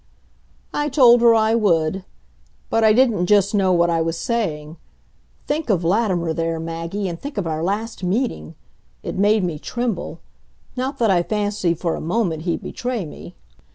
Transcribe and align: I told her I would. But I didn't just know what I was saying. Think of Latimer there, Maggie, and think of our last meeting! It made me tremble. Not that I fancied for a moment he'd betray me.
I 0.73 0.89
told 0.89 1.21
her 1.21 1.35
I 1.35 1.53
would. 1.53 2.05
But 2.71 2.83
I 2.83 2.91
didn't 2.91 3.27
just 3.27 3.53
know 3.53 3.71
what 3.71 3.91
I 3.91 4.01
was 4.01 4.17
saying. 4.17 4.77
Think 5.45 5.69
of 5.69 5.83
Latimer 5.83 6.33
there, 6.33 6.59
Maggie, 6.59 7.07
and 7.07 7.21
think 7.21 7.37
of 7.37 7.45
our 7.45 7.61
last 7.61 8.03
meeting! 8.03 8.55
It 9.03 9.13
made 9.15 9.43
me 9.43 9.59
tremble. 9.59 10.19
Not 10.75 10.97
that 10.97 11.11
I 11.11 11.21
fancied 11.21 11.77
for 11.77 11.93
a 11.95 12.01
moment 12.01 12.45
he'd 12.49 12.63
betray 12.63 13.05
me. 13.05 13.35